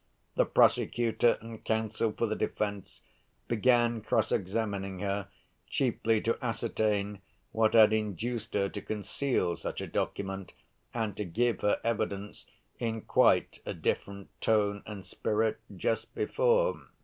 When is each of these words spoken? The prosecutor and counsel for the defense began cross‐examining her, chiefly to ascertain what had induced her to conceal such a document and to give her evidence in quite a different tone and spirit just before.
The 0.33 0.45
prosecutor 0.45 1.37
and 1.41 1.63
counsel 1.63 2.11
for 2.11 2.25
the 2.25 2.35
defense 2.35 3.01
began 3.47 4.01
cross‐examining 4.01 5.01
her, 5.01 5.27
chiefly 5.67 6.19
to 6.21 6.39
ascertain 6.43 7.21
what 7.51 7.75
had 7.75 7.93
induced 7.93 8.55
her 8.55 8.67
to 8.67 8.81
conceal 8.81 9.55
such 9.55 9.79
a 9.79 9.85
document 9.85 10.53
and 10.91 11.15
to 11.17 11.23
give 11.23 11.59
her 11.61 11.79
evidence 11.83 12.47
in 12.79 13.01
quite 13.01 13.61
a 13.63 13.75
different 13.75 14.29
tone 14.41 14.81
and 14.87 15.05
spirit 15.05 15.59
just 15.77 16.15
before. 16.15 16.79